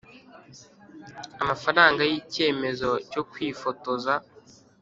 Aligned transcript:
Amafaranga 1.43 2.01
y 2.09 2.13
icyemezo 2.19 2.89
cyo 3.11 3.21
kwifotoza 3.29 4.13